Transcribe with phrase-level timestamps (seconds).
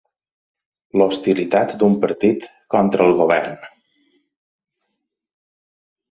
[0.99, 3.59] L'hostilitat d'un partit contra el govern.